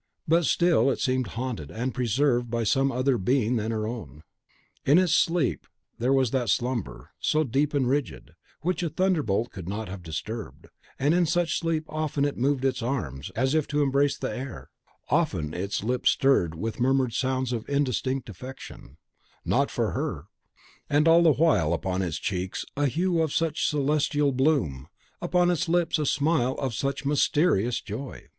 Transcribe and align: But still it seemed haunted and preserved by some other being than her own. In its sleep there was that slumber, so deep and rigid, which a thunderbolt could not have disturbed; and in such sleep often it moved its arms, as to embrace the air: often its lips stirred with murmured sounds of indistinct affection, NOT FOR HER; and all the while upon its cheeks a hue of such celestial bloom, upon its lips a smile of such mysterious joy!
But 0.27 0.45
still 0.45 0.89
it 0.89 0.99
seemed 0.99 1.27
haunted 1.37 1.69
and 1.69 1.93
preserved 1.93 2.49
by 2.49 2.63
some 2.63 2.91
other 2.91 3.19
being 3.19 3.57
than 3.57 3.69
her 3.69 3.85
own. 3.85 4.23
In 4.83 4.97
its 4.97 5.13
sleep 5.13 5.67
there 5.99 6.11
was 6.11 6.31
that 6.31 6.49
slumber, 6.49 7.11
so 7.19 7.43
deep 7.43 7.75
and 7.75 7.87
rigid, 7.87 8.33
which 8.61 8.81
a 8.81 8.89
thunderbolt 8.89 9.51
could 9.51 9.69
not 9.69 9.89
have 9.89 10.01
disturbed; 10.01 10.65
and 10.97 11.13
in 11.13 11.27
such 11.27 11.59
sleep 11.59 11.85
often 11.87 12.25
it 12.25 12.35
moved 12.35 12.65
its 12.65 12.81
arms, 12.81 13.29
as 13.35 13.51
to 13.67 13.83
embrace 13.83 14.17
the 14.17 14.35
air: 14.35 14.71
often 15.09 15.53
its 15.53 15.83
lips 15.83 16.09
stirred 16.09 16.55
with 16.55 16.79
murmured 16.79 17.13
sounds 17.13 17.53
of 17.53 17.69
indistinct 17.69 18.27
affection, 18.27 18.97
NOT 19.45 19.69
FOR 19.69 19.91
HER; 19.91 20.25
and 20.89 21.07
all 21.07 21.21
the 21.21 21.33
while 21.33 21.73
upon 21.73 22.01
its 22.01 22.17
cheeks 22.17 22.65
a 22.75 22.87
hue 22.87 23.21
of 23.21 23.31
such 23.31 23.69
celestial 23.69 24.31
bloom, 24.31 24.87
upon 25.21 25.51
its 25.51 25.69
lips 25.69 25.99
a 25.99 26.07
smile 26.07 26.53
of 26.53 26.73
such 26.73 27.05
mysterious 27.05 27.79
joy! 27.81 28.23